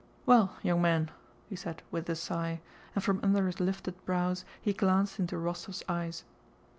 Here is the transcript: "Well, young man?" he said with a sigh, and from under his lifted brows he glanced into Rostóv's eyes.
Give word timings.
"Well, 0.25 0.55
young 0.63 0.81
man?" 0.81 1.11
he 1.47 1.55
said 1.55 1.83
with 1.91 2.09
a 2.09 2.15
sigh, 2.15 2.59
and 2.95 3.03
from 3.03 3.19
under 3.21 3.45
his 3.45 3.59
lifted 3.59 4.03
brows 4.03 4.45
he 4.59 4.73
glanced 4.73 5.19
into 5.19 5.35
Rostóv's 5.35 5.83
eyes. 5.87 6.23